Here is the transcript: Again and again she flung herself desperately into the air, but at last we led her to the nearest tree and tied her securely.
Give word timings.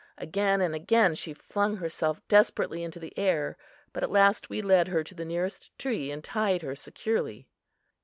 Again 0.17 0.61
and 0.61 0.73
again 0.73 1.13
she 1.13 1.31
flung 1.31 1.75
herself 1.77 2.27
desperately 2.27 2.81
into 2.81 2.97
the 2.99 3.15
air, 3.19 3.55
but 3.93 4.01
at 4.01 4.09
last 4.09 4.49
we 4.49 4.59
led 4.59 4.87
her 4.87 5.03
to 5.03 5.13
the 5.13 5.25
nearest 5.25 5.77
tree 5.77 6.09
and 6.09 6.23
tied 6.23 6.63
her 6.63 6.75
securely. 6.75 7.45